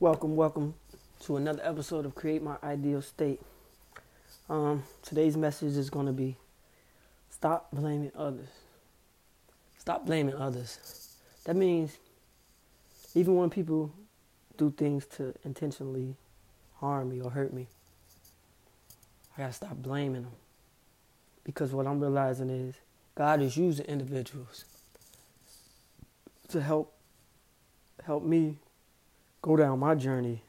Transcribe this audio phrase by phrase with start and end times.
[0.00, 0.74] Welcome, welcome
[1.24, 3.40] to another episode of Create My Ideal State.
[4.48, 6.36] Um, today's message is going to be
[7.30, 8.46] stop blaming others.
[9.76, 11.16] Stop blaming others.
[11.46, 11.96] That means
[13.16, 13.92] even when people
[14.56, 16.14] do things to intentionally
[16.76, 17.66] harm me or hurt me,
[19.36, 20.32] I got to stop blaming them.
[21.42, 22.76] Because what I'm realizing is
[23.16, 24.64] God is using individuals
[26.50, 26.94] to help
[28.04, 28.58] help me
[29.42, 30.42] go down my journey.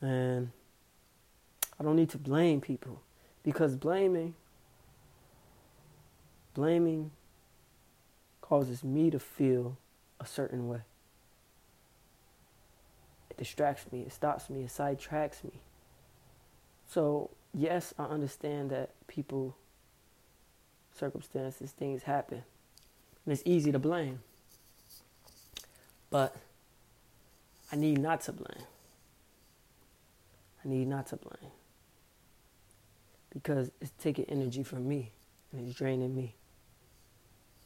[0.00, 0.50] And
[1.78, 3.02] I don't need to blame people
[3.42, 4.34] because blaming
[6.58, 7.12] blaming
[8.40, 9.76] causes me to feel
[10.18, 10.80] a certain way.
[13.30, 15.52] It distracts me, it stops me, it sidetracks me.
[16.88, 19.56] So, yes, I understand that people
[20.92, 22.42] circumstances, things happen.
[23.24, 24.18] And it's easy to blame.
[26.10, 26.34] But
[27.70, 28.66] I need not to blame.
[30.64, 31.52] I need not to blame.
[33.32, 35.12] Because it's taking energy from me
[35.52, 36.34] and it's draining me.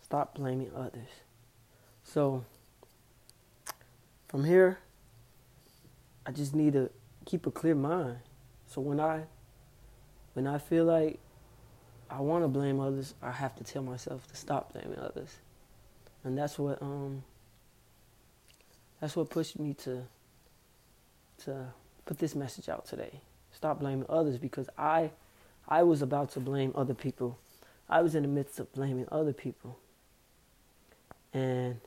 [0.02, 1.08] Stop blaming others.
[2.02, 2.44] So,
[4.28, 4.78] from here,
[6.26, 6.90] I just need to
[7.24, 8.18] keep a clear mind.
[8.66, 9.24] So when I
[10.34, 11.18] when I feel like
[12.08, 15.36] I want to blame others, I have to tell myself to stop blaming others.
[16.24, 17.24] And that's what um
[19.02, 20.04] that's what pushed me to
[21.44, 21.66] to
[22.06, 23.20] put this message out today.
[23.50, 25.10] Stop blaming others because I
[25.68, 27.36] I was about to blame other people.
[27.88, 29.76] I was in the midst of blaming other people.
[31.34, 31.80] And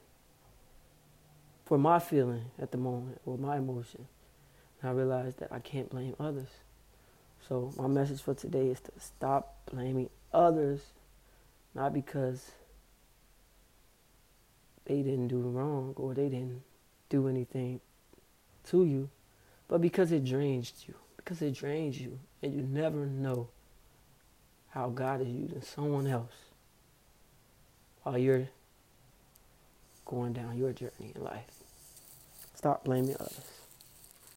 [1.64, 4.08] for my feeling at the moment or my emotion,
[4.84, 6.50] I realized that I can't blame others.
[7.48, 10.82] So my message for today is to stop blaming others,
[11.74, 12.52] not because
[14.84, 16.62] they didn't do wrong or they didn't
[17.16, 17.80] do anything
[18.66, 19.10] to you,
[19.68, 23.48] but because it drains you, because it drains you, and you never know
[24.70, 26.34] how God is using someone else
[28.04, 28.50] while you're
[30.06, 31.46] going down your journey in life.
[32.54, 33.65] Stop blaming others.